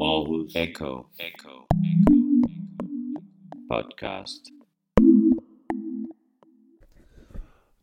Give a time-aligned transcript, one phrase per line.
[0.00, 2.28] Aarhus Echo Echo Echo,
[3.70, 4.46] Podcast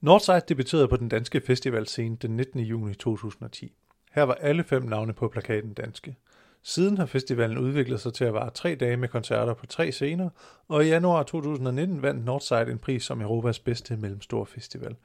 [0.02, 2.60] Northside debuterede på den danske festivalscene den 19.
[2.60, 3.74] juni 2010.
[4.12, 6.16] Her var alle fem navne på plakaten danske.
[6.64, 10.30] Siden har festivalen udviklet sig til at vare tre dage med koncerter på tre scener,
[10.68, 14.96] og i januar 2019 vandt Northside en pris som Europas bedste mellemstore festival.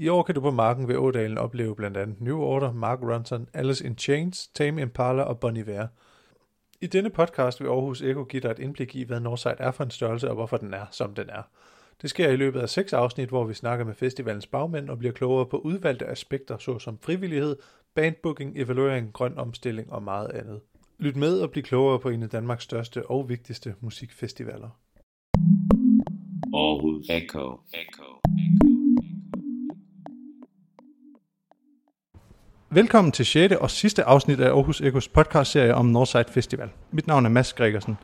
[0.00, 3.48] I år kan du på marken ved Ådalen opleve blandt andet New Order, Mark Ronson,
[3.54, 5.86] Alice in Chains, Tame Impala og Bon Iver.
[6.80, 9.84] I denne podcast vil Aarhus Eko give dig et indblik i, hvad Northside er for
[9.84, 11.42] en størrelse og hvorfor den er, som den er.
[12.02, 15.12] Det sker i løbet af seks afsnit, hvor vi snakker med festivalens bagmænd og bliver
[15.12, 17.56] klogere på udvalgte aspekter, såsom frivillighed,
[17.94, 20.60] bandbooking, evaluering, grøn omstilling og meget andet.
[20.98, 24.70] Lyt med og bliv klogere på en af Danmarks største og vigtigste musikfestivaler.
[26.54, 28.09] Aarhus Echo Echo
[32.72, 33.54] Velkommen til 6.
[33.54, 36.68] og sidste afsnit af Aarhus Ekos podcastserie om Northside Festival.
[36.90, 37.98] Mit navn er Mads Gregersen.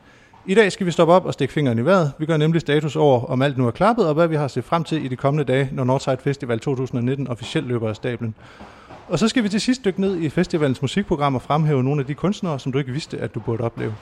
[0.45, 2.11] I dag skal vi stoppe op og stikke fingeren i vejret.
[2.19, 4.63] Vi gør nemlig status over, om alt nu er klappet, og hvad vi har set
[4.63, 8.35] frem til i de kommende dage, når Northside Festival 2019 officielt løber af stablen.
[9.07, 12.07] Og så skal vi til sidst dykke ned i festivalens musikprogram og fremhæve nogle af
[12.07, 13.95] de kunstnere, som du ikke vidste, at du burde opleve.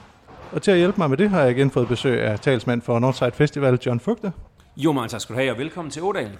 [0.52, 2.98] Og til at hjælpe mig med det, har jeg igen fået besøg af talsmand for
[2.98, 4.32] Northside Festival, John Fugte.
[4.76, 6.36] Jo, man tak skal du have, og velkommen til Ådalen.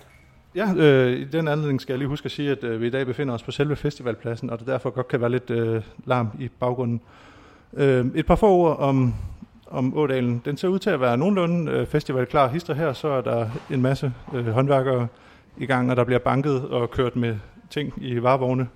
[0.56, 2.90] Ja, øh, i den anledning skal jeg lige huske at sige, at øh, vi i
[2.90, 6.28] dag befinder os på selve festivalpladsen, og det derfor godt kan være lidt øh, larm
[6.40, 7.00] i baggrunden.
[7.74, 9.14] Øh, et par få ord om,
[9.70, 10.42] om Ådalen.
[10.44, 13.82] Den ser ud til at være nogenlunde øh, festivalklar hister her, så er der en
[13.82, 15.08] masse øh, håndværkere
[15.58, 17.36] i gang, og der bliver banket og kørt med
[17.70, 18.68] ting i varevogne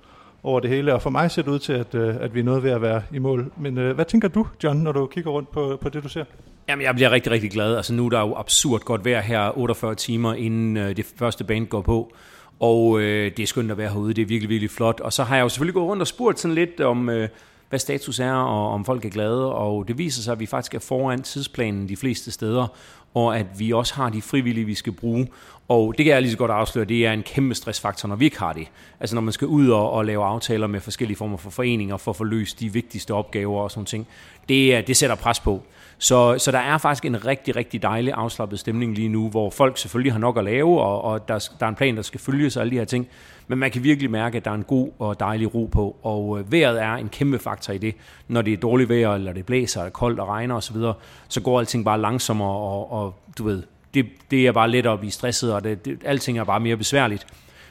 [0.43, 0.95] over det hele.
[0.95, 2.83] Og for mig ser det ud til, at, øh, at vi er noget ved at
[2.83, 3.53] være i mål.
[3.57, 6.25] Men øh, hvad tænker du, John, når du kigger rundt på, på det, du ser?
[6.71, 7.77] Jamen, jeg bliver rigtig, rigtig glad.
[7.77, 11.45] Altså, nu er der jo absurd godt vejr her, 48 timer inden øh, det første
[11.45, 12.13] band går på.
[12.61, 15.01] Og øh, det er skønt at være herude, det er virkelig, virkelig flot.
[15.01, 17.29] Og så har jeg jo selvfølgelig gået rundt og spurgt sådan lidt om, øh,
[17.69, 19.55] hvad status er, og om folk er glade.
[19.55, 22.67] Og det viser sig, at vi faktisk er foran tidsplanen de fleste steder,
[23.15, 25.29] og at vi også har de frivillige, vi skal bruge.
[25.71, 28.25] Og det kan jeg lige så godt afsløre, det er en kæmpe stressfaktor, når vi
[28.25, 28.69] ikke har det.
[29.01, 32.11] Altså når man skal ud og, og lave aftaler med forskellige former for foreninger for
[32.11, 34.07] at få løst de vigtigste opgaver og sådan ting.
[34.49, 35.63] Det, det sætter pres på.
[35.99, 39.79] Så, så der er faktisk en rigtig, rigtig dejlig afslappet stemning lige nu, hvor folk
[39.79, 42.57] selvfølgelig har nok at lave, og, og der, der er en plan, der skal følges
[42.57, 43.09] og alle de her ting.
[43.49, 46.39] Men man kan virkelig mærke, at der er en god og dejlig ro på, og
[46.39, 47.95] øh, vejret er en kæmpe faktor i det.
[48.29, 50.93] Når det er dårligt vejr, eller det blæser, eller koldt og regner osv., så,
[51.29, 53.63] så går alting bare langsommere, og, og du ved,
[53.95, 56.77] det, det er bare let at blive stresset, og det, det, alting er bare mere
[56.77, 57.27] besværligt.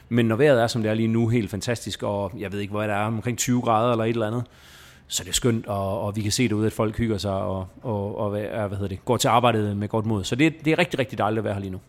[0.08, 2.74] Men når vejret er, som det er lige nu, helt fantastisk, og jeg ved ikke,
[2.74, 4.44] hvad det er, omkring 20 grader eller et eller andet,
[5.06, 7.32] så det er skønt, og, og vi kan se det ud, at folk hygger sig
[7.32, 10.24] og, og, og hvad, hvad hedder det, går til arbejdet med godt mod.
[10.24, 11.80] Så det, det er rigtig, rigtig dejligt at være her lige nu.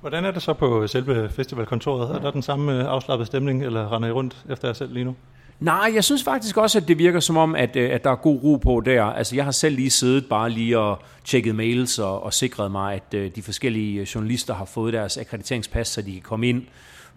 [0.00, 2.16] Hvordan er det så på selve festivalkontoret?
[2.16, 5.04] Er der den samme øh, afslappede stemning, eller render I rundt efter jer selv lige
[5.04, 5.14] nu?
[5.60, 8.16] Nej, jeg synes faktisk også, at det virker som om, at, øh, at der er
[8.16, 9.02] god ro på der.
[9.04, 12.94] Altså, jeg har selv lige siddet bare lige og tjekket mails og, og sikret mig,
[12.94, 16.62] at øh, de forskellige øh, journalister har fået deres akkrediteringspas, så de kan komme ind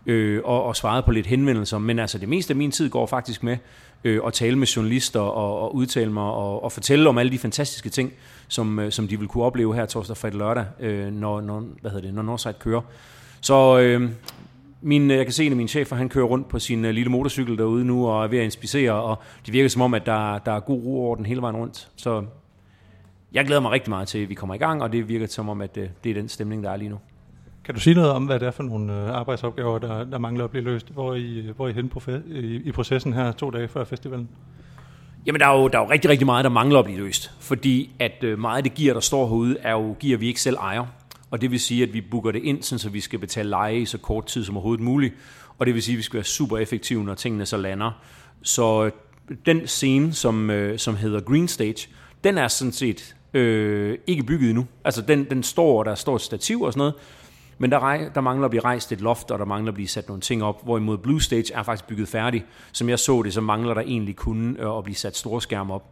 [0.06, 1.78] øh, og, og svare på lidt henvendelser.
[1.78, 3.57] Men altså, det meste af min tid går faktisk med
[4.03, 7.40] øh, at tale med journalister og, og udtale mig og, og fortælle om alle de
[7.40, 8.13] fantastiske ting,
[8.47, 11.91] som, øh, som de vil kunne opleve her torsdag, fredag lørdag, øh, når, når, hvad
[11.91, 12.81] hedder det, når Northside kører.
[13.41, 14.09] Så øh,
[14.81, 17.58] min, jeg kan se, at min chef han kører rundt på sin uh, lille motorcykel
[17.58, 20.52] derude nu og er ved at inspicere, og det virker som om, at der, der
[20.52, 21.88] er god ro over den hele vejen rundt.
[21.96, 22.24] Så
[23.34, 25.50] jeg glæder mig rigtig meget til, at vi kommer i gang, og det virker som
[25.50, 26.97] om, at uh, det er den stemning, der er lige nu.
[27.66, 30.50] Kan du sige noget om, hvad det er for nogle arbejdsopgaver, der, der mangler at
[30.52, 30.90] blive løst?
[30.90, 31.91] Hvor er I, hvor er I hen
[32.28, 34.30] i, i processen her to dage før festivalen?
[35.25, 37.31] Jamen, der er, jo, der er jo rigtig, rigtig meget, der mangler at blive løst.
[37.40, 40.58] Fordi at meget af det gear, der står herude, er jo gear, vi ikke selv
[40.58, 40.86] ejer.
[41.31, 43.86] Og det vil sige, at vi booker det ind, så vi skal betale leje i
[43.86, 45.14] så kort tid som overhovedet muligt.
[45.59, 47.92] Og det vil sige, at vi skal være super effektive, når tingene så lander.
[48.42, 48.92] Så øh,
[49.46, 51.88] den scene, som, øh, som hedder Green Stage,
[52.24, 54.68] den er sådan set øh, ikke bygget endnu.
[54.86, 56.94] Altså den, den står, der står et stativ og sådan noget,
[57.58, 60.08] men der, der mangler at blive rejst et loft, og der mangler at blive sat
[60.08, 62.46] nogle ting op, hvorimod Blue Stage er faktisk bygget færdig.
[62.72, 65.73] Som jeg så det, så mangler der egentlig kun øh, at blive sat store skærme
[65.73, 65.84] op.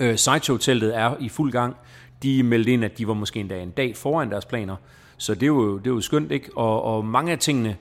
[0.00, 1.76] Øh, Sideshow-teltet er i fuld gang
[2.22, 4.76] de meldte ind, at de var måske endda en dag foran deres planer.
[5.16, 6.50] Så det er jo, det er jo skønt, ikke?
[6.56, 7.76] Og, og mange af tingene,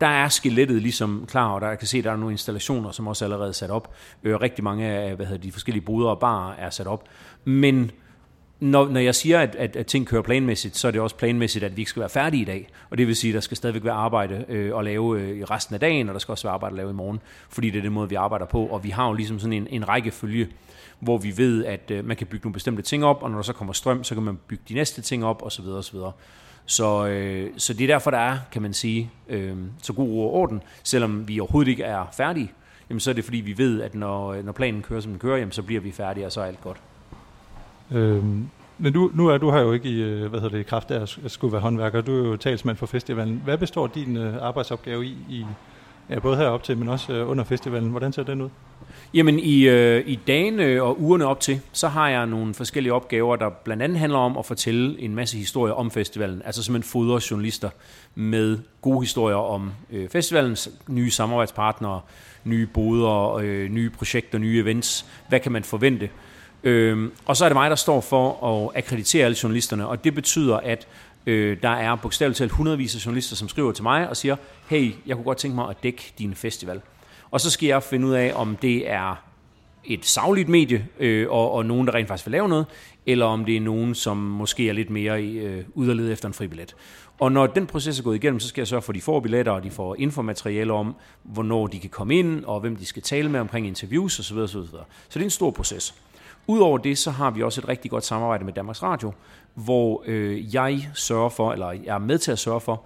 [0.00, 2.90] der er skelettet ligesom klar, og der jeg kan se, at der er nogle installationer,
[2.90, 3.94] som også er allerede sat op.
[4.22, 7.08] Øh, rigtig mange af hvad hedder, de forskellige boder og barer er sat op.
[7.44, 7.90] Men
[8.60, 11.64] når, når jeg siger, at, at, at ting kører planmæssigt, så er det også planmæssigt,
[11.64, 12.68] at vi ikke skal være færdige i dag.
[12.90, 15.44] Og det vil sige, at der skal stadigvæk være arbejde øh, at lave øh, i
[15.44, 17.78] resten af dagen, og der skal også være arbejde at lave i morgen, fordi det
[17.78, 18.66] er den måde, vi arbejder på.
[18.66, 20.48] Og vi har jo ligesom sådan en, en række følge
[21.00, 23.42] hvor vi ved, at øh, man kan bygge nogle bestemte ting op, og når der
[23.42, 25.66] så kommer strøm, så kan man bygge de næste ting op, osv.
[25.68, 25.98] osv.
[26.66, 30.28] Så, øh, så det er derfor, der er, kan man sige, øh, så god ro
[30.28, 30.62] og orden.
[30.82, 32.52] Selvom vi overhovedet ikke er færdige,
[32.90, 35.18] jamen så er det fordi, vi ved, at når, øh, når planen kører, som den
[35.18, 36.80] kører, jamen så bliver vi færdige, og så er alt godt.
[37.92, 38.48] Øhm,
[38.78, 40.90] men du, nu er du her jo ikke i, øh, hvad hedder det, i kraft
[40.90, 42.00] af at skulle være håndværker.
[42.00, 43.42] Du er jo talsmand for festivalen.
[43.44, 45.46] Hvad består din øh, arbejdsopgave i, i
[46.10, 47.90] ja, både herop til, men også øh, under festivalen?
[47.90, 48.48] Hvordan ser den ud?
[49.14, 53.36] Jamen i, øh, i dagene og ugerne op til, så har jeg nogle forskellige opgaver,
[53.36, 56.42] der blandt andet handler om at fortælle en masse historier om festivalen.
[56.44, 57.70] Altså simpelthen fodre journalister
[58.14, 62.00] med gode historier om øh, festivalens nye samarbejdspartnere,
[62.44, 65.06] nye boder, øh, nye projekter, nye events.
[65.28, 66.08] Hvad kan man forvente?
[66.68, 70.14] Øh, og så er det mig, der står for at akkreditere alle journalisterne, og det
[70.14, 70.88] betyder, at
[71.26, 74.36] øh, der er bogstaveligt talt hundredvis af journalister, som skriver til mig og siger,
[74.68, 76.80] hey, jeg kunne godt tænke mig at dække din festival.
[77.30, 79.24] Og så skal jeg finde ud af, om det er
[79.84, 82.66] et savligt medie, øh, og, og nogen, der rent faktisk vil lave noget,
[83.06, 86.76] eller om det er nogen, som måske er lidt mere øh, ud efter en fribillet.
[87.18, 89.20] Og når den proces er gået igennem, så skal jeg sørge for, at de får
[89.20, 93.02] billetter, og de får infomateriale om, hvornår de kan komme ind, og hvem de skal
[93.02, 94.36] tale med omkring interviews osv.
[94.38, 94.62] osv.
[95.08, 95.94] Så det er en stor proces.
[96.50, 99.12] Udover det, så har vi også et rigtig godt samarbejde med Danmarks Radio,
[99.54, 102.82] hvor øh, jeg sørger for, eller jeg er med til at sørge for,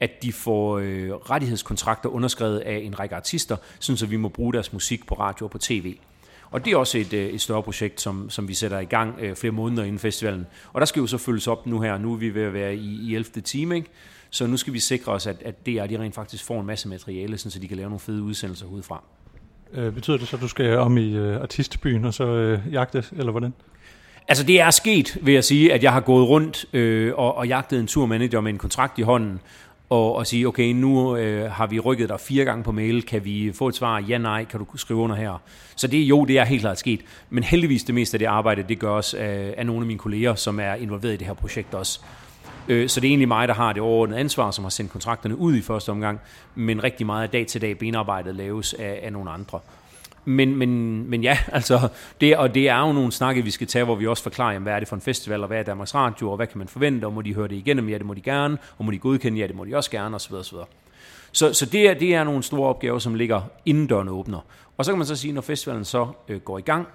[0.00, 4.52] at de får øh, rettighedskontrakter underskrevet af en række artister, sådan så vi må bruge
[4.52, 5.96] deres musik på radio og på tv.
[6.50, 9.14] Og det er også et, øh, et større projekt, som, som vi sætter i gang
[9.20, 10.46] øh, flere måneder inden festivalen.
[10.72, 11.98] Og der skal jo så følges op nu her.
[11.98, 13.40] Nu er vi ved at være i, i 11.
[13.40, 13.88] time, ikke?
[14.30, 16.88] Så nu skal vi sikre os, at, at DR de rent faktisk får en masse
[16.88, 19.02] materiale, sådan så de kan lave nogle fede udsendelser udefra.
[19.74, 23.04] Øh, betyder det så, at du skal om i øh, artistbyen og så øh, jagte,
[23.16, 23.52] eller hvordan?
[24.28, 27.48] Altså det er sket, vil jeg sige, at jeg har gået rundt øh, og, og
[27.48, 29.40] jagtet en turmanager med en kontrakt i hånden,
[29.90, 33.24] og, og sige, okay, nu øh, har vi rykket dig fire gange på mail, kan
[33.24, 35.42] vi få et svar, ja, nej, kan du skrive under her?
[35.76, 37.00] Så det jo, det er helt klart sket.
[37.30, 40.34] Men heldigvis det meste af det arbejde, det gøres af, af nogle af mine kolleger,
[40.34, 42.00] som er involveret i det her projekt også.
[42.68, 45.36] Øh, så det er egentlig mig, der har det overordnede ansvar, som har sendt kontrakterne
[45.36, 46.20] ud i første omgang,
[46.54, 49.60] men rigtig meget af dag-til-dag benarbejdet laves af, af nogle andre.
[50.24, 51.88] Men, men, men ja, altså,
[52.20, 54.62] det, og det er jo nogle snakke, vi skal tage, hvor vi også forklarer, jamen,
[54.62, 56.68] hvad er det for en festival, og hvad er Danmarks Radio, og hvad kan man
[56.68, 58.98] forvente, og må de høre det igennem, ja, det må de gerne, og må de
[58.98, 60.34] godkende, ja, det må de også gerne, osv.
[60.34, 60.58] osv.
[61.32, 64.38] Så, så det, er, det er nogle store opgaver, som ligger inden døren åbner.
[64.76, 66.86] Og så kan man så sige, når festivalen så øh, går i gang,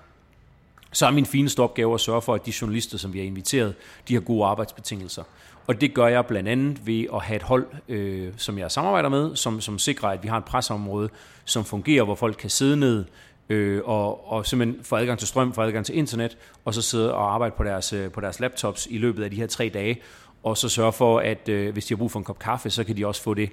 [0.91, 3.75] så er min fineste opgave at sørge for, at de journalister, som vi har inviteret,
[4.07, 5.23] de har gode arbejdsbetingelser.
[5.67, 9.09] Og det gør jeg blandt andet ved at have et hold, øh, som jeg samarbejder
[9.09, 11.09] med, som, som sikrer, at vi har et presseområde,
[11.45, 13.06] som fungerer, hvor folk kan sidde ned
[13.50, 17.13] øh, og, og simpelthen få adgang til strøm, få adgang til internet, og så sidde
[17.13, 20.01] og arbejde på deres, øh, på deres laptops i løbet af de her tre dage,
[20.44, 22.83] og så sørge for, at øh, hvis de har brug for en kop kaffe, så
[22.83, 23.50] kan de også få det.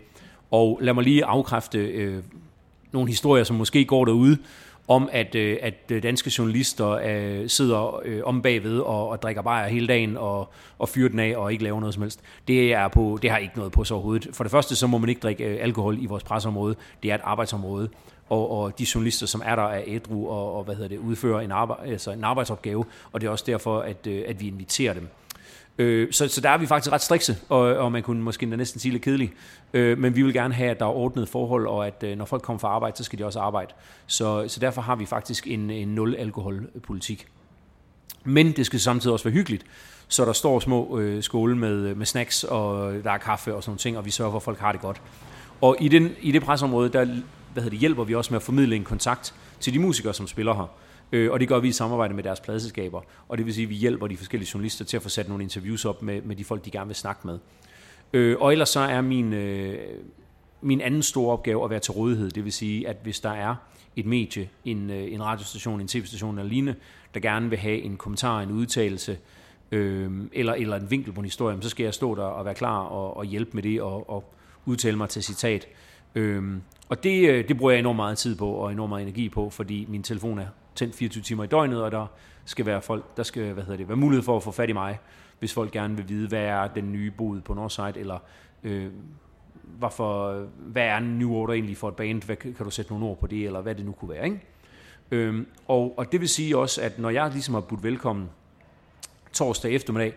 [0.50, 2.22] Og lad mig lige afkræfte øh,
[2.92, 4.38] nogle historier, som måske går derude,
[4.88, 9.42] om at, øh, at øh, danske journalister øh, sidder øh, om bagved og, og drikker
[9.42, 10.48] bajer hele dagen og,
[10.78, 12.20] og fyrer den af og ikke laver noget som helst.
[12.48, 14.28] Det, er på, det har ikke noget på så overhovedet.
[14.32, 16.74] For det første, så må man ikke drikke øh, alkohol i vores presseområde.
[17.02, 17.88] Det er et arbejdsområde.
[18.28, 21.40] Og, og de journalister, som er der, er ædru og, og hvad hedder det, udfører
[21.40, 22.84] en, arbejde, altså en arbejdsopgave.
[23.12, 25.08] Og det er også derfor, at, øh, at vi inviterer dem.
[25.78, 28.80] Øh, så, så der er vi faktisk ret strikse, og, og man kunne måske næsten
[28.80, 29.32] sige lidt kedelig.
[29.72, 32.24] Øh, men vi vil gerne have, at der er ordnet forhold, og at øh, når
[32.24, 33.72] folk kommer fra arbejde, så skal de også arbejde.
[34.06, 37.26] Så, så derfor har vi faktisk en, en nul-alkoholpolitik.
[38.24, 39.64] Men det skal samtidig også være hyggeligt.
[40.08, 43.70] Så der står små øh, skåle med, med snacks, og der er kaffe og sådan
[43.70, 45.02] nogle ting, og vi sørger for, at folk har det godt.
[45.60, 47.04] Og i, den, i det presområde, der
[47.52, 50.26] hvad hedder det, hjælper vi også med at formidle en kontakt til de musikere, som
[50.26, 50.70] spiller her.
[51.12, 53.00] Øh, og det gør vi i samarbejde med deres pladselskaber.
[53.28, 55.42] Og det vil sige, at vi hjælper de forskellige journalister til at få sat nogle
[55.42, 57.38] interviews op med, med de folk, de gerne vil snakke med.
[58.12, 59.78] Øh, og ellers så er min, øh,
[60.60, 62.30] min anden store opgave at være til rådighed.
[62.30, 63.54] Det vil sige, at hvis der er
[63.96, 66.74] et medie, en, øh, en radiostation, en tv-station eller lignende,
[67.14, 69.18] der gerne vil have en kommentar, en udtalelse,
[69.72, 72.54] øh, eller, eller en vinkel på en historie, så skal jeg stå der og være
[72.54, 74.32] klar og, og hjælpe med det og, og
[74.66, 75.66] udtale mig til citat.
[76.14, 76.42] Øh,
[76.88, 79.50] og det, øh, det bruger jeg enormt meget tid på og enormt meget energi på,
[79.50, 82.06] fordi min telefon er tændt 24 timer i døgnet, og der
[82.44, 84.72] skal være folk, der skal hvad hedder det, være mulighed for at få fat i
[84.72, 84.98] mig,
[85.38, 88.18] hvis folk gerne vil vide, hvad er den nye bod på Northside, eller
[88.62, 88.90] øh,
[89.78, 93.06] hvorfor, hvad er en new order egentlig for et band, hvad, kan du sætte nogle
[93.06, 94.24] ord på det, eller hvad det nu kunne være.
[94.24, 94.40] Ikke?
[95.10, 98.30] Øhm, og, og det vil sige også, at når jeg ligesom har budt velkommen
[99.32, 100.14] torsdag eftermiddag,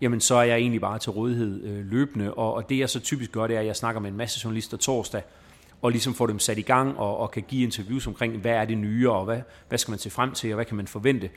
[0.00, 3.00] jamen så er jeg egentlig bare til rådighed øh, løbende, og, og det jeg så
[3.00, 5.22] typisk gør, det er, at jeg snakker med en masse journalister torsdag,
[5.82, 8.64] og ligesom få dem sat i gang og, og kan give interviews omkring, hvad er
[8.64, 11.30] det nye, og hvad, hvad skal man se frem til, og hvad kan man forvente.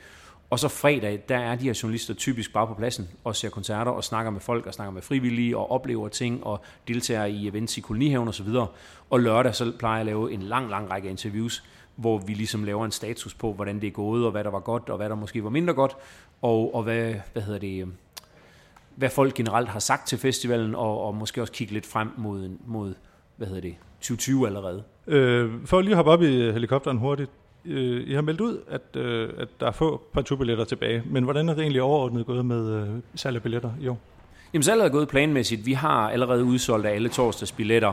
[0.50, 3.92] Og så fredag, der er de her journalister typisk bare på pladsen og ser koncerter
[3.92, 7.78] og snakker med folk og snakker med frivillige og oplever ting og deltager i events
[7.78, 8.48] i kolonihaven osv.
[9.10, 11.64] Og lørdag så plejer jeg at lave en lang, lang række interviews,
[11.96, 14.60] hvor vi ligesom laver en status på, hvordan det er gået, og hvad der var
[14.60, 15.96] godt, og hvad der måske var mindre godt,
[16.42, 17.88] og, og hvad, hvad hedder det,
[18.96, 22.50] hvad folk generelt har sagt til festivalen, og, og måske også kigge lidt frem mod,
[22.66, 22.94] mod
[23.36, 24.82] hvad hedder det, 2020 allerede.
[25.06, 27.30] Øh, for lige at hoppe op i helikopteren hurtigt.
[27.64, 31.48] Øh, I har meldt ud, at, øh, at der er få partout-billetter tilbage, men hvordan
[31.48, 33.98] er det egentlig overordnet gået med øh, salg af billetter i år?
[34.52, 35.66] Jamen, salget er gået planmæssigt.
[35.66, 37.92] Vi har allerede udsolgt af alle torsdags billetter,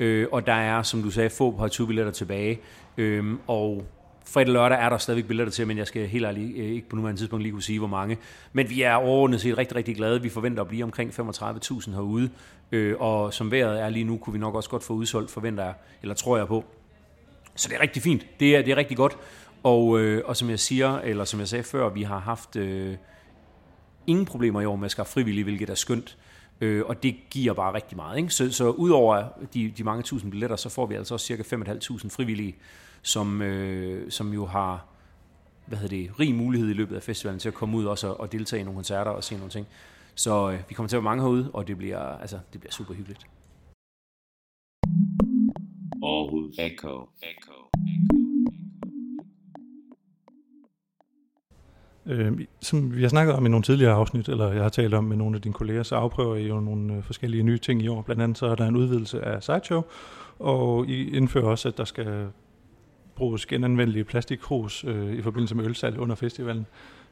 [0.00, 2.60] øh, og der er, som du sagde, få partout-billetter tilbage.
[2.96, 3.84] Øh, og
[4.26, 6.88] fredag og lørdag er der stadigvæk billetter til, men jeg skal helt ærligt øh, ikke
[6.88, 8.18] på nuværende tidspunkt lige kunne sige, hvor mange.
[8.52, 10.22] Men vi er overordnet set rigtig, rigtig glade.
[10.22, 12.30] Vi forventer at blive omkring 35.000 herude,
[12.72, 15.64] øh, og som vejret er lige nu, kunne vi nok også godt få udsolgt, forventer
[15.64, 16.64] jeg, eller tror jeg på.
[17.54, 18.26] Så det er rigtig fint.
[18.40, 19.18] Det er, det er rigtig godt.
[19.62, 22.96] Og, øh, og som jeg siger, eller som jeg sagde før, vi har haft øh,
[24.06, 26.16] ingen problemer i år med at skaffe frivillige, hvilket er skønt.
[26.60, 28.18] Øh, og det giver bare rigtig meget.
[28.18, 28.30] Ikke?
[28.30, 32.08] Så, så udover de, de mange tusind billetter, så får vi altså også cirka 5.500
[32.08, 32.56] frivillige,
[33.02, 34.86] som, øh, som jo har
[35.66, 38.20] hvad hedder det, rig mulighed i løbet af festivalen til at komme ud også og,
[38.20, 39.66] og deltage i nogle koncerter og se nogle ting.
[40.14, 42.72] Så øh, vi kommer til at være mange herude, og det bliver, altså, det bliver
[42.72, 43.26] super hyggeligt.
[46.02, 47.08] Aarhus Echo.
[47.22, 48.25] Echo.
[52.08, 55.04] Øh, som vi har snakket om i nogle tidligere afsnit, eller jeg har talt om
[55.04, 57.88] med nogle af dine kolleger, så afprøver I jo nogle øh, forskellige nye ting i
[57.88, 58.02] år.
[58.02, 59.82] Blandt andet så er der en udvidelse af Sideshow,
[60.38, 62.26] og I indfører også, at der skal
[63.16, 66.66] bruges genanvendelige plastikkrus øh, i forbindelse med ølsalg under festivalen.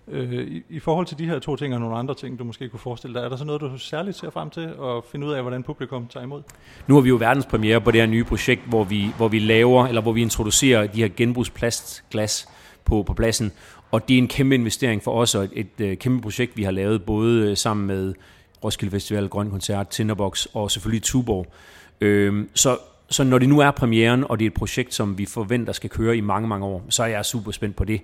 [0.09, 2.69] Øh, i, I forhold til de her to ting og nogle andre ting, du måske
[2.69, 5.33] kunne forestille dig, er der så noget, du særligt ser frem til at finde ud
[5.33, 6.43] af, hvordan publikum tager imod?
[6.87, 9.87] Nu har vi jo verdenspremiere på det her nye projekt, hvor vi, hvor vi laver,
[9.87, 12.49] eller hvor vi introducerer de her genbrugsplastglas
[12.85, 13.53] på, på pladsen,
[13.95, 16.63] og det er en kæmpe investering for os, og et, et, øh, kæmpe projekt, vi
[16.63, 18.15] har lavet, både øh, sammen med
[18.65, 21.47] Roskilde Festival, Grøn Koncert, Tinderbox og selvfølgelig Tuborg.
[22.01, 22.79] Øhm, så,
[23.11, 25.91] så når det nu er premieren, og det er et projekt, som vi forventer skal
[25.91, 28.01] køre i mange, mange år, så er jeg super spændt på det.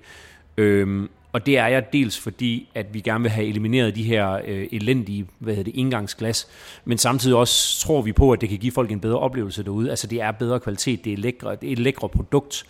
[0.56, 4.40] Øhm, og det er jeg dels fordi, at vi gerne vil have elimineret de her
[4.46, 6.48] øh, elendige hvad hedder det, indgangsglas,
[6.84, 9.90] men samtidig også tror vi på, at det kan give folk en bedre oplevelse derude.
[9.90, 12.64] Altså det er bedre kvalitet, det er, lækre, det er et lækre produkt,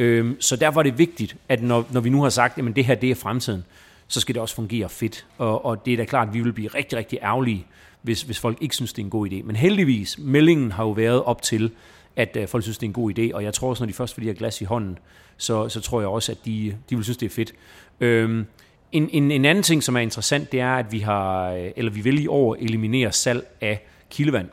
[0.00, 2.84] Øhm, så derfor er det vigtigt, at når, når vi nu har sagt, at det
[2.84, 3.64] her det er fremtiden,
[4.08, 5.26] så skal det også fungere fedt.
[5.38, 7.66] Og, og det er da klart, at vi vil blive rigtig, rigtig ærgerlige,
[8.02, 9.42] hvis, hvis folk ikke synes, det er en god idé.
[9.44, 11.70] Men heldigvis, meldingen har jo været op til,
[12.16, 13.92] at øh, folk synes, det er en god idé, og jeg tror også, når de
[13.92, 14.98] først får de her glas i hånden,
[15.36, 17.52] så, så tror jeg også, at de, de vil synes, det er fedt.
[18.00, 18.46] Øhm,
[18.92, 21.90] en, en, en anden ting, som er interessant, det er, at vi har, øh, eller
[21.92, 24.48] vi vil i år eliminere salg af kildevand.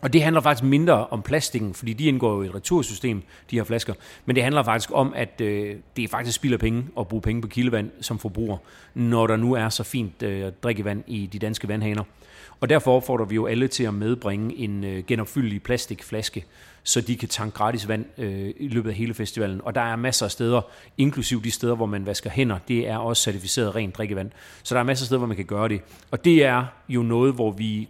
[0.00, 3.56] Og det handler faktisk mindre om plastikken, fordi de indgår jo i et retursystem, de
[3.56, 3.94] her flasker.
[4.26, 7.42] Men det handler faktisk om, at øh, det faktisk spild af penge at bruge penge
[7.42, 8.56] på kildevand som forbruger,
[8.94, 12.04] når der nu er så fint øh, drikkevand i de danske vandhaner.
[12.60, 16.44] Og derfor opfordrer vi jo alle til at medbringe en øh, genopfyldelig plastikflaske,
[16.82, 19.60] så de kan tanke gratis vand øh, i løbet af hele festivalen.
[19.64, 20.60] Og der er masser af steder,
[20.98, 24.30] inklusiv de steder, hvor man vasker hænder, det er også certificeret rent drikkevand.
[24.62, 25.80] Så der er masser af steder, hvor man kan gøre det.
[26.10, 27.88] Og det er jo noget, hvor vi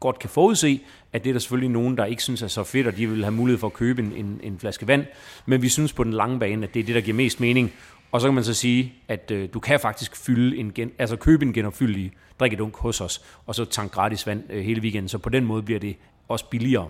[0.00, 0.80] godt kan forudse,
[1.12, 3.24] at det er der selvfølgelig nogen, der ikke synes er så fedt, og de vil
[3.24, 5.04] have mulighed for at købe en, en, en flaske vand.
[5.46, 7.72] Men vi synes på den lange bane, at det er det, der giver mest mening.
[8.12, 11.16] Og så kan man så sige, at øh, du kan faktisk fylde en gen, altså
[11.16, 15.08] købe en genopfyldelig drikkedunk hos os, og så tanke gratis vand øh, hele weekenden.
[15.08, 15.96] Så på den måde bliver det
[16.28, 16.88] også billigere.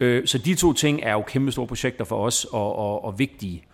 [0.00, 3.18] Øh, så de to ting er jo kæmpe store projekter for os, og, og, og
[3.18, 3.64] vigtige.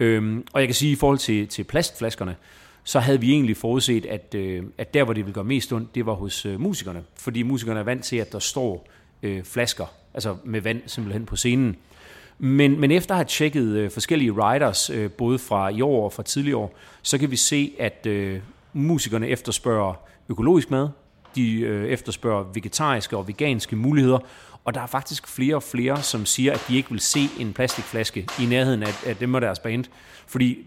[0.00, 2.36] Øh, og jeg kan sige, at i forhold til, til plastflaskerne,
[2.84, 5.94] så havde vi egentlig forudset, at, øh, at der, hvor det ville gøre mest ondt,
[5.94, 7.02] det var hos øh, musikerne.
[7.14, 8.88] Fordi musikerne er vant til, at der står
[9.22, 11.76] øh, flasker, altså med vand simpelthen på scenen.
[12.38, 16.12] Men, men efter at have tjekket øh, forskellige riders, øh, både fra i år og
[16.12, 18.40] fra tidligere år, så kan vi se, at øh,
[18.72, 19.94] musikerne efterspørger
[20.28, 20.88] økologisk mad,
[21.36, 24.18] de øh, efterspørger vegetariske og veganske muligheder,
[24.64, 27.52] og der er faktisk flere og flere, som siger, at de ikke vil se en
[27.52, 29.84] plastikflaske i nærheden af, af dem og deres band,
[30.26, 30.58] fordi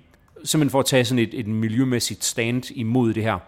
[0.43, 3.39] simpelthen for at tage sådan et, et miljømæssigt stand imod det her.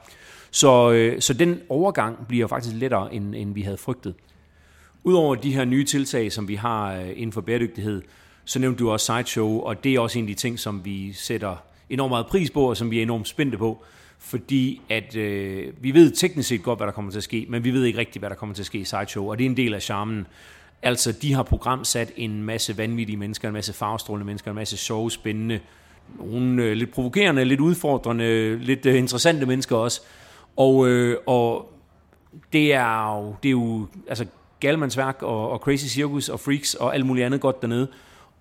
[0.52, 4.16] Så, øh, så den overgang bliver faktisk lettere, end, end vi havde frygtet.
[5.08, 8.02] Udover de her nye tiltag, som vi har øh, inden for bæredygtighed,
[8.46, 11.14] så nævnte du også Sideshow, og det er også en af de ting, som vi
[11.14, 11.56] sætter
[11.90, 13.84] enormt meget pris på, og som vi er enormt spændte på,
[14.20, 17.64] fordi at øh, vi ved teknisk set godt, hvad der kommer til at ske, men
[17.64, 19.50] vi ved ikke rigtigt, hvad der kommer til at ske i Sideshow, og det er
[19.50, 20.28] en del af charmen.
[20.82, 25.12] Altså, de har programsat en masse vanvittige mennesker, en masse farvestrålende mennesker, en masse sjove,
[25.12, 25.60] spændende,
[26.20, 30.02] nogle øh, lidt provokerende, lidt udfordrende, lidt øh, interessante mennesker også.
[30.58, 31.74] Og, øh, og
[32.54, 34.26] det er jo, det er jo altså,
[34.60, 37.88] galmandsværk og, og crazy circus og freaks og alt muligt andet godt dernede.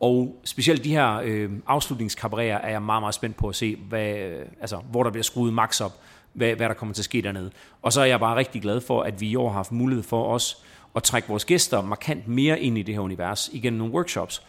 [0.01, 4.17] Og specielt de her øh, afslutningskabarerer er jeg meget, meget spændt på at se, hvad,
[4.17, 5.93] øh, altså, hvor der bliver skruet max op,
[6.33, 7.51] hvad, hvad der kommer til at ske dernede.
[7.83, 10.03] Og så er jeg bare rigtig glad for, at vi i år har haft mulighed
[10.03, 10.63] for os
[10.97, 14.43] at trække vores gæster markant mere ind i det her univers igennem nogle workshops.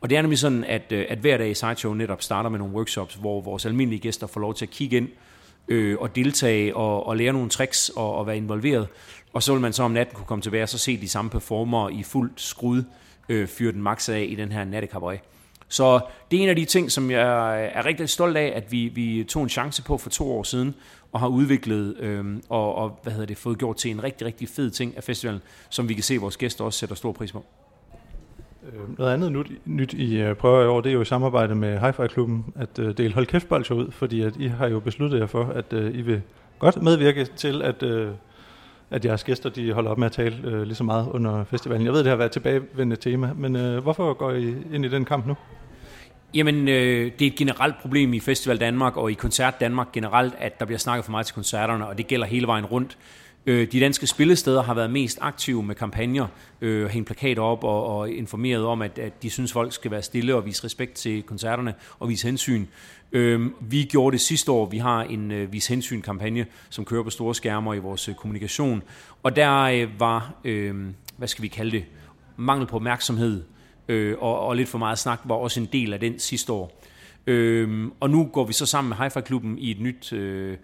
[0.00, 2.58] Og det er nemlig sådan, at, øh, at hver dag i Sideshow netop starter med
[2.58, 5.08] nogle workshops, hvor vores almindelige gæster får lov til at kigge ind
[5.68, 8.88] øh, og deltage og, og lære nogle tricks og, og være involveret.
[9.32, 11.30] Og så vil man så om natten kunne komme tilbage og så se de samme
[11.30, 12.82] performer i fuld skrud
[13.28, 15.20] øh, fyre den max af i den her nattekabaret.
[15.68, 18.88] Så det er en af de ting, som jeg er rigtig stolt af, at vi,
[18.88, 20.74] vi tog en chance på for to år siden,
[21.12, 24.48] og har udviklet øh, og, og hvad hedder det, fået gjort til en rigtig, rigtig
[24.48, 27.32] fed ting af festivalen, som vi kan se, at vores gæster også sætter stor pris
[27.32, 27.44] på.
[28.72, 31.54] Øh, noget andet nyt, nyt I øh, prøver i år, det er jo i samarbejde
[31.54, 35.26] med Hi-Fi-klubben at uh, dele hold kæft ud, fordi at I har jo besluttet jer
[35.26, 36.22] for, at uh, I vil
[36.58, 38.08] godt medvirke til, at, uh,
[38.90, 41.86] at jeres gæster de holder op med at tale uh, lige så meget under festivalen.
[41.86, 44.88] Jeg ved, det har været et tilbagevendende tema, men uh, hvorfor går I ind i
[44.88, 45.36] den kamp nu?
[46.34, 50.34] Jamen, øh, det er et generelt problem i Festival Danmark og i Koncert Danmark generelt,
[50.38, 52.98] at der bliver snakket for meget til koncerterne, og det gælder hele vejen rundt.
[53.48, 56.26] Øh, de danske spillesteder har været mest aktive med kampagner,
[56.60, 60.02] øh, hængt plakater op og, og informeret om, at, at de synes, folk skal være
[60.02, 62.66] stille og vise respekt til koncerterne og vise hensyn.
[63.12, 64.66] Øh, vi gjorde det sidste år.
[64.66, 68.82] Vi har en øh, vis hensyn-kampagne, som kører på store skærmer i vores øh, kommunikation.
[69.22, 70.74] Og der øh, var, øh,
[71.16, 71.84] hvad skal vi kalde det,
[72.36, 73.42] mangel på opmærksomhed
[73.88, 76.82] øh, og, og lidt for meget snak var også en del af den sidste år.
[77.26, 80.12] Øh, og nu går vi så sammen med Haifa-klubben i et nyt...
[80.12, 80.56] Øh,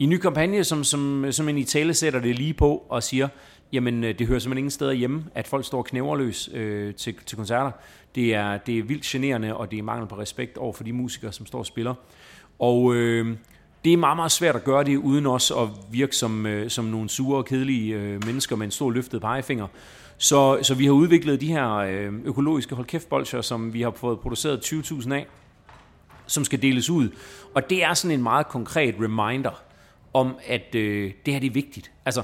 [0.00, 3.02] i en ny kampagne, som, som, som en i tale sætter det lige på og
[3.02, 3.28] siger,
[3.72, 7.36] jamen øh, det hører simpelthen ingen steder hjemme, at folk står knæverløs øh, til, til
[7.36, 7.70] koncerter.
[8.14, 10.92] Det er, det er vildt generende, og det er mangel på respekt over for de
[10.92, 11.94] musikere, som står og spiller.
[12.58, 13.36] Og øh,
[13.84, 16.84] det er meget, meget svært at gøre det, uden også at virke som, øh, som
[16.84, 19.66] nogle sure og kedelige øh, mennesker med en stor løftet pegefinger.
[20.18, 24.72] Så, så vi har udviklet de her øh, økologiske holdkæftbolcher, som vi har fået produceret
[24.72, 25.26] 20.000 af,
[26.26, 27.08] som skal deles ud.
[27.54, 29.69] Og det er sådan en meget konkret reminder
[30.12, 31.92] om, at øh, det her det er vigtigt.
[32.04, 32.22] Altså,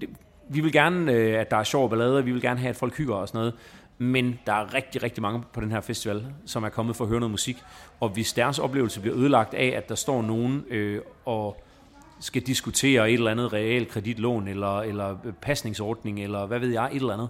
[0.00, 0.08] det,
[0.48, 2.96] vi vil gerne, øh, at der er sjov ballade, vi vil gerne have, at folk
[2.96, 3.54] hygger og sådan noget.
[3.98, 7.08] Men der er rigtig, rigtig mange på den her festival, som er kommet for at
[7.08, 7.56] høre noget musik.
[8.00, 11.62] Og hvis deres oplevelse bliver ødelagt af, at der står nogen øh, og
[12.20, 17.12] skal diskutere et eller andet realkreditlån, eller, eller pasningsordning, eller hvad ved jeg, et eller
[17.12, 17.28] andet.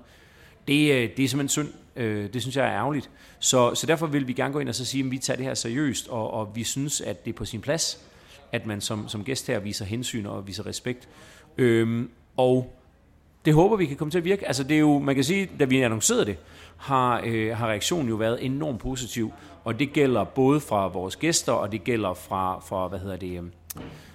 [0.68, 1.68] Det, øh, det er simpelthen synd.
[1.96, 3.10] Øh, det synes jeg er ærgerligt.
[3.38, 5.46] Så, så derfor vil vi gerne gå ind og så sige, at vi tager det
[5.46, 8.06] her seriøst, og, og vi synes, at det er på sin plads,
[8.52, 11.08] at man som, som gæst her viser hensyn og viser respekt.
[11.58, 12.76] Øhm, og
[13.44, 14.46] det håber vi kan komme til at virke.
[14.46, 16.36] Altså det er jo, man kan sige, da vi annoncerede det,
[16.76, 19.32] har, øh, har reaktionen jo været enormt positiv,
[19.64, 23.38] og det gælder både fra vores gæster, og det gælder fra, fra hvad hedder det,
[23.38, 23.42] øh,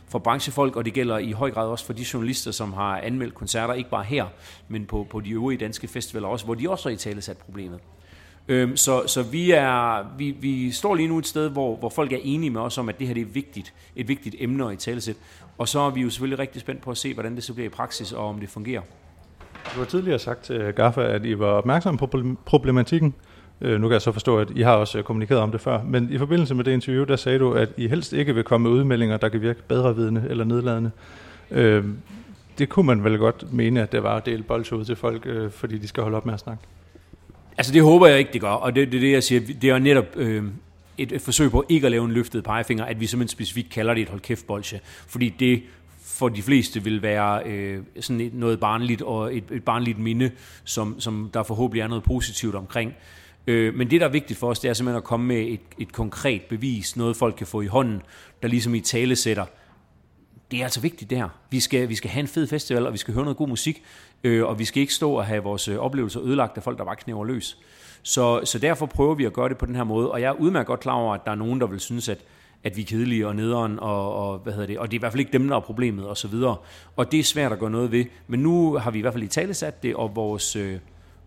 [0.10, 3.36] for branchefolk, og det gælder i høj grad også for de journalister, som har anmeldt
[3.36, 4.26] koncerter, ikke bare her,
[4.68, 7.38] men på, på de øvrige danske festivaler også, hvor de også har i tale sat
[7.38, 7.80] problemet.
[8.48, 12.12] Øhm, så så vi, er, vi, vi står lige nu et sted, hvor, hvor folk
[12.12, 14.74] er enige med os om, at det her det er vigtigt, et vigtigt emne og
[14.74, 15.16] i talesæt.
[15.58, 17.66] Og så er vi jo selvfølgelig rigtig spændt på at se, hvordan det så bliver
[17.66, 18.82] i praksis, og om det fungerer.
[19.76, 23.14] Du har tidligere sagt til Gaffa, at I var opmærksom på problematikken,
[23.62, 26.12] Øh, nu kan jeg så forstå, at I har også kommunikeret om det før, men
[26.12, 28.80] i forbindelse med det interview, der sagde du, at I helst ikke vil komme med
[28.80, 30.92] udmeldinger, der kan virke bedrevidende eller nedladende.
[31.52, 31.86] Øh,
[32.58, 35.26] det kunne man vel godt mene, at det var at dele bolde ud til folk,
[35.26, 36.64] øh, fordi de skal holde op med at snakke.
[37.58, 39.42] Altså det håber jeg ikke, det gør, og det er det, det, jeg siger.
[39.62, 40.44] Det er netop øh,
[40.98, 43.94] et, et forsøg på ikke at lave en løftet pegefinger, at vi simpelthen specifikt kalder
[43.94, 45.64] det et hold kæft bolsje, fordi det
[46.02, 50.32] for de fleste vil være øh, sådan et, noget barnligt og et, et barnligt minde,
[50.64, 52.94] som, som der forhåbentlig er noget positivt omkring.
[53.48, 55.60] Øh, men det, der er vigtigt for os, det er simpelthen at komme med et,
[55.78, 58.02] et konkret bevis, noget folk kan få i hånden,
[58.42, 59.46] der ligesom i tale sætter,
[60.52, 61.30] det er altså vigtigt der.
[61.50, 63.84] Vi skal, vi skal have en fed festival, og vi skal høre noget god musik,
[64.24, 66.86] øh, og vi skal ikke stå og have vores øh, oplevelser ødelagt af folk, der
[66.86, 67.58] bare knæver løs.
[68.04, 70.34] Så, så derfor prøver vi at gøre det på den her måde, og jeg er
[70.34, 72.18] udmærket godt klar over, at der er nogen, der vil synes, at,
[72.64, 75.00] at vi er kedelige og nederen, og, og, hvad hedder det, og det er i
[75.00, 76.56] hvert fald ikke dem, der er problemet, og så videre.
[76.96, 79.24] Og det er svært at gøre noget ved, men nu har vi i hvert fald
[79.24, 80.56] i tale sat det, og vores...
[80.56, 80.80] Øh,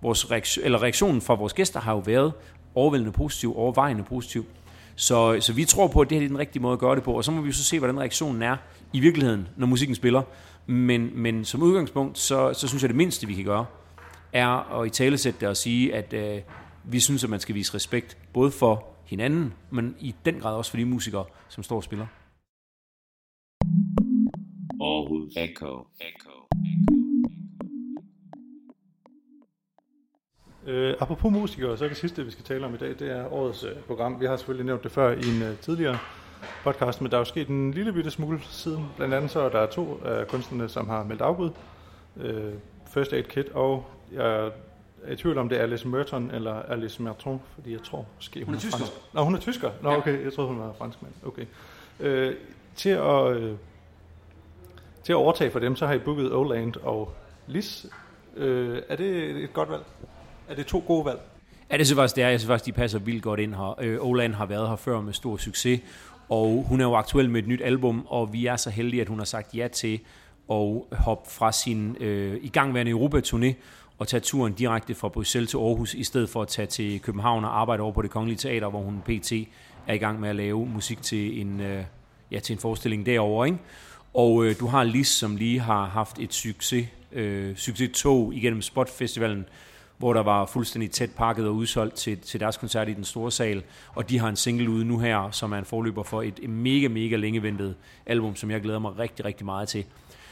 [0.02, 2.32] vores reaktion, eller reaktionen fra vores gæster har jo været
[2.74, 4.46] overvældende positiv, overvejende positiv.
[5.00, 7.02] Så, så vi tror på, at det her er den rigtige måde at gøre det
[7.02, 8.56] på, og så må vi jo så se, hvordan reaktionen er
[8.92, 10.22] i virkeligheden, når musikken spiller.
[10.66, 13.66] Men, men som udgangspunkt, så, så synes jeg, det mindste, vi kan gøre,
[14.32, 16.42] er at i talesætte det og sige, at øh,
[16.84, 20.70] vi synes, at man skal vise respekt, både for hinanden, men i den grad også
[20.70, 22.06] for de musikere, som står og spiller.
[24.80, 25.86] Aarhus Echo.
[26.00, 26.30] Echo.
[30.66, 33.32] Øh, apropos musikere, så er det sidste, vi skal tale om i dag, det er
[33.32, 34.20] årets øh, program.
[34.20, 35.98] Vi har selvfølgelig nævnt det før i en øh, tidligere
[36.64, 38.86] podcast, men der er jo sket en lille bitte smule siden.
[38.96, 41.50] Blandt andet så er der to af kunstnerne, som har meldt afbud.
[42.16, 42.52] Øh,
[42.86, 44.50] First Aid Kit, og jeg
[45.06, 48.44] er i tvivl om, det er Alice Merton eller Alice Merton, fordi jeg tror måske,
[48.44, 48.78] hun, hun er, er tysker.
[48.78, 48.92] Fransk.
[49.12, 49.70] Nå, hun er tysker?
[49.82, 51.12] Nå, okay, jeg troede, hun var franskmand.
[51.26, 51.46] Okay.
[52.00, 52.34] Øh,
[52.76, 53.56] til, at, øh,
[55.04, 57.12] til at overtage for dem, så har I booket Oland og
[57.46, 57.86] Lis.
[58.36, 59.82] Øh, er det et godt valg?
[60.50, 61.20] Er det to gode valg?
[61.70, 62.28] Ja, det synes jeg faktisk, det er.
[62.28, 63.80] Jeg synes faktisk, de passer vildt godt ind her.
[63.80, 65.80] Øh, Olan har været her før med stor succes.
[66.28, 69.08] Og hun er jo aktuel med et nyt album, og vi er så heldige, at
[69.08, 70.00] hun har sagt ja til
[70.50, 73.54] at hoppe fra sin øh, igangværende Europa-turné
[73.98, 77.44] og tage turen direkte fra Bruxelles til Aarhus, i stedet for at tage til København
[77.44, 79.32] og arbejde over på det Kongelige Teater, hvor hun pt.
[79.86, 81.84] er i gang med at lave musik til en, øh,
[82.30, 83.46] ja, til en forestilling derovre.
[83.46, 83.58] Ikke?
[84.14, 89.46] Og øh, du har Lis, som lige har haft et succes, øh, succes-tog igennem Spot-festivalen,
[90.00, 93.30] hvor der var fuldstændig tæt pakket og udsolgt til, til deres koncert i den store
[93.30, 93.62] sal.
[93.94, 96.88] Og de har en single ude nu her, som er en forløber for et mega,
[96.88, 99.84] mega længeventet album, som jeg glæder mig rigtig, rigtig meget til.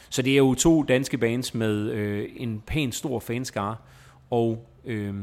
[0.09, 3.75] Så det er jo to danske bands med øh, en pæn stor fanskare,
[4.29, 5.15] og øh,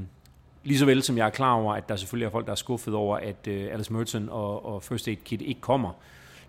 [0.65, 2.57] lige så vel som jeg er klar over, at der selvfølgelig er folk, der er
[2.57, 5.91] skuffet over, at øh, Alice Merton og, og First Aid Kit ikke kommer,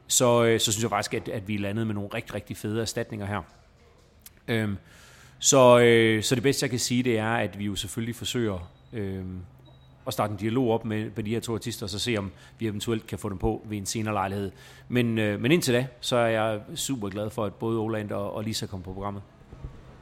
[0.08, 2.58] så, øh, så synes jeg faktisk, at, at vi er landet med nogle rigtig, rigtig
[2.58, 3.42] fede erstatninger her.
[4.48, 4.70] Øh,
[5.40, 8.70] så, øh, så det bedste, jeg kan sige, det er, at vi jo selvfølgelig forsøger
[8.94, 9.24] øh,
[10.08, 12.32] at starte en dialog op med, med de her to artister, og så se, om
[12.60, 14.52] vi eventuelt kan få dem på ved en senere lejlighed.
[14.88, 18.36] Men, øh, men indtil da, så er jeg super glad for, at både Oland og,
[18.36, 19.22] og Lisa kommer på programmet.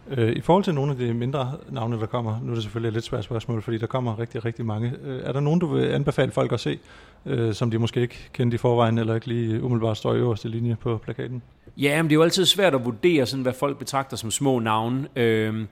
[0.09, 2.87] Øh, I forhold til nogle af de mindre navne, der kommer, nu er det selvfølgelig
[2.87, 4.93] et lidt svært spørgsmål, fordi der kommer rigtig, rigtig mange.
[5.03, 6.79] Øh, er der nogen, du vil anbefale folk at se,
[7.25, 10.49] øh, som de måske ikke kendte i forvejen, eller ikke lige umiddelbart står i øverste
[10.49, 11.41] linje på plakaten?
[11.77, 14.59] Ja, men det er jo altid svært at vurdere, sådan, hvad folk betragter som små
[14.59, 15.07] navne.
[15.15, 15.65] Øh,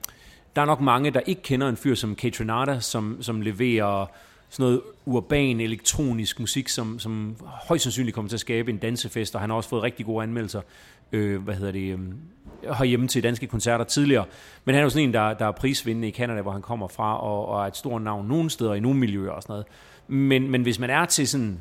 [0.56, 4.06] der er nok mange, der ikke kender en fyr som Catronata, som, som leverer
[4.48, 7.36] sådan noget urban, elektronisk musik, som, som
[7.68, 10.22] højst sandsynligt kommer til at skabe en dansefest, og han har også fået rigtig gode
[10.22, 10.60] anmeldelser
[11.12, 12.14] øh, hvad hedder det, øhm,
[12.66, 14.24] herhjemme hjemme til danske koncerter tidligere.
[14.64, 16.88] Men han er jo sådan en, der, der er prisvindende i Canada, hvor han kommer
[16.88, 19.66] fra, og, og er et stort navn nogle steder, i nogle miljøer og sådan noget.
[20.08, 21.60] Men, men hvis man er til sådan,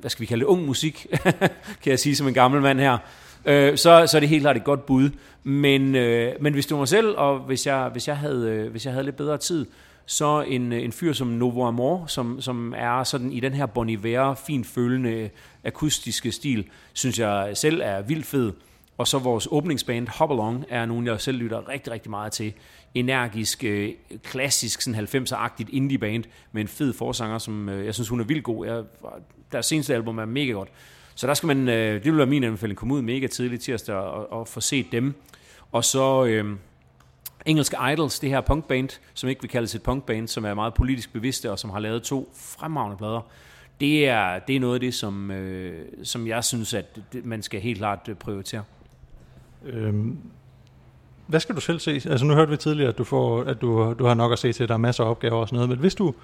[0.00, 1.06] hvad skal vi kalde det, ung musik,
[1.82, 2.98] kan jeg sige som en gammel mand her,
[3.44, 5.10] øh, så, så er det helt klart et godt bud.
[5.42, 8.84] Men, øh, men hvis du var selv, og hvis jeg, hvis, jeg havde, øh, hvis
[8.84, 9.66] jeg havde lidt bedre tid,
[10.06, 13.66] så en, øh, en fyr som Novo Amor, som, som er sådan i den her
[13.66, 15.28] Bon Iver, fint følende, øh,
[15.64, 18.52] akustiske stil, synes jeg selv er vildt fed.
[18.98, 22.52] Og så vores åbningsband Hop Along er nogen, jeg selv lytter rigtig, rigtig meget til.
[22.94, 28.20] Energisk, øh, klassisk, sådan 90'er-agtigt indie-band med en fed forsanger, som øh, jeg synes, hun
[28.20, 28.66] er vildt god.
[28.66, 28.84] Jeg,
[29.52, 30.68] deres seneste album er mega godt.
[31.14, 33.94] Så der skal man, øh, det vil være min anbefaling, komme ud mega tidligt tirsdag
[33.94, 35.14] og, og få set dem.
[35.72, 36.56] Og så øh,
[37.46, 41.12] Engelske Idols, det her punkband, som ikke vil kaldes et punkband, som er meget politisk
[41.12, 43.20] bevidste og som har lavet to fremragende plader.
[43.80, 47.60] Det er, det er noget af det, som, øh, som jeg synes, at man skal
[47.60, 48.64] helt klart øh, prioritere.
[49.66, 50.16] Øhm,
[51.26, 51.90] hvad skal du selv se?
[51.90, 54.52] Altså nu hørte vi tidligere, at du, får, at du, du har nok at se
[54.52, 56.14] til, at der er masser af opgaver og sådan noget, men hvis du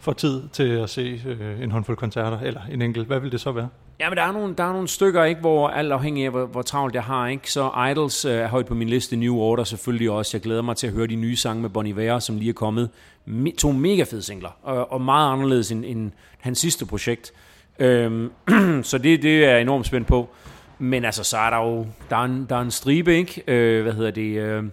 [0.00, 3.40] får tid til at se øh, en håndfuld koncerter, eller en enkelt, hvad vil det
[3.40, 3.68] så være?
[4.00, 6.46] Ja, men der er nogle, der er nogle stykker, ikke, hvor alt afhængig af, hvor,
[6.46, 7.26] hvor travlt jeg har.
[7.28, 7.50] Ikke?
[7.52, 9.16] Så Idols øh, er højt på min liste.
[9.16, 10.36] New Order selvfølgelig også.
[10.36, 12.52] Jeg glæder mig til at høre de nye sange med Bon Iver, som lige er
[12.52, 12.90] kommet.
[13.24, 17.32] Me, to mega fede singler, og, og meget anderledes end, end hans sidste projekt.
[17.78, 18.30] Øhm,
[18.82, 20.28] så det, det er jeg enormt spændt på.
[20.78, 23.42] Men altså, så er der jo der er en, der er en stribe, ikke?
[23.48, 24.38] Øh, hvad hedder det?
[24.38, 24.64] Øh,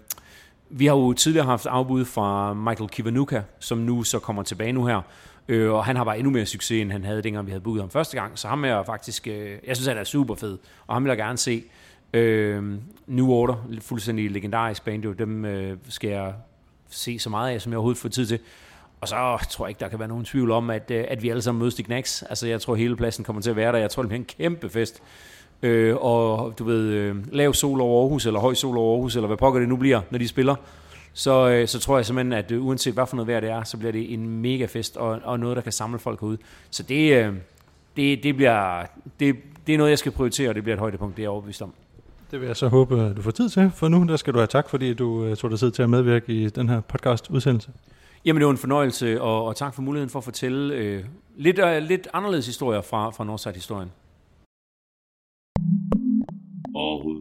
[0.69, 4.85] vi har jo tidligere haft afbud fra Michael Kiwanuka, som nu så kommer tilbage nu
[4.85, 5.01] her.
[5.47, 7.81] Øh, og han har bare endnu mere succes, end han havde, dengang vi havde budet
[7.81, 8.39] ham første gang.
[8.39, 11.17] Så ham er faktisk, øh, jeg synes, han er super fed, og ham vil jeg
[11.17, 11.63] gerne se.
[12.13, 12.63] Øh,
[13.07, 16.33] New Order, fuldstændig legendarisk band, jo, dem øh, skal jeg
[16.89, 18.39] se så meget af, som jeg overhovedet får tid til.
[19.01, 21.29] Og så tror jeg ikke, der kan være nogen tvivl om, at, øh, at vi
[21.29, 22.23] alle sammen mødes i Knacks.
[22.23, 23.77] Altså, jeg tror, hele pladsen kommer til at være der.
[23.77, 25.01] Jeg tror, det bliver en kæmpe fest.
[25.63, 29.28] Øh, og du ved, øh, lav sol over Aarhus, eller høj sol over Aarhus, eller
[29.28, 30.56] hvad pokker det nu bliver, når de spiller
[31.13, 33.63] så, øh, så tror jeg simpelthen, at øh, uanset hvad for noget vejr det er,
[33.63, 36.38] så bliver det en mega fest, og, og noget, der kan samle folk ud.
[36.69, 37.34] Så det, øh,
[37.95, 38.86] det, det, bliver,
[39.19, 39.36] det,
[39.67, 41.62] det er noget, jeg skal prioritere, og det bliver et højdepunkt, det er jeg overbevist
[41.62, 41.74] om.
[42.32, 44.39] Det vil jeg så håbe, at du får tid til, for nu der skal du
[44.39, 47.69] have tak, fordi du tog dig tid til at medvirke i den her podcast-udsendelse.
[48.26, 51.04] Jamen, det var en fornøjelse, og, og tak for muligheden for at fortælle øh,
[51.38, 53.91] lidt, uh, lidt anderledes historier fra, fra Northside-historien.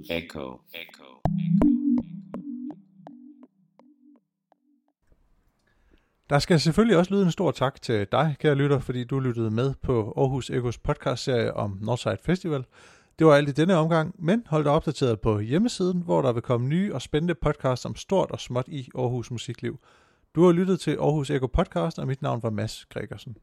[0.01, 0.61] Aarhus Echo.
[0.75, 0.81] Echo.
[0.81, 1.21] Echo.
[6.31, 9.51] Der skal selvfølgelig også lyde en stor tak til dig, kære lytter, fordi du lyttede
[9.51, 12.65] med på Aarhus Ekos podcast-serie om Northside Festival.
[13.19, 16.43] Det var alt i denne omgang, men hold dig opdateret på hjemmesiden, hvor der vil
[16.43, 19.79] komme nye og spændende podcasts om stort og småt i Aarhus musikliv.
[20.35, 23.37] Du har lyttet til Aarhus Eko Podcast, og mit navn var Mads Gregersen.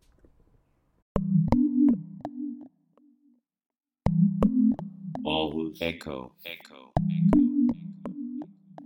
[5.27, 6.31] Aarhus Echo.
[6.45, 6.93] Echo.
[6.95, 7.67] Echo.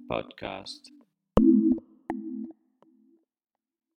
[0.10, 1.01] Podcast.